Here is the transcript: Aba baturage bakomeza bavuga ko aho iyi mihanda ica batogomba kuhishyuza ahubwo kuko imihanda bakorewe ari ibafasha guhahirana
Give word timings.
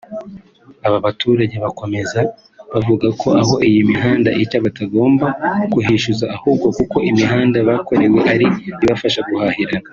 Aba 0.87 0.97
baturage 1.05 1.55
bakomeza 1.65 2.19
bavuga 2.71 3.07
ko 3.21 3.27
aho 3.41 3.53
iyi 3.67 3.81
mihanda 3.89 4.29
ica 4.43 4.57
batogomba 4.65 5.27
kuhishyuza 5.73 6.25
ahubwo 6.35 6.67
kuko 6.77 6.97
imihanda 7.09 7.57
bakorewe 7.69 8.19
ari 8.33 8.47
ibafasha 8.83 9.21
guhahirana 9.29 9.87